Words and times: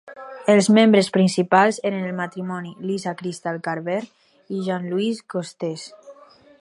Els 0.51 0.67
membres 0.77 1.09
principals 1.17 1.77
eren 1.89 2.07
el 2.07 2.15
matrimoni 2.21 2.71
Lisa 2.93 3.13
Crystal 3.21 3.59
Carver 3.69 4.01
i 4.57 4.63
Jean-Louis 4.71 5.21
Costes. 5.35 5.85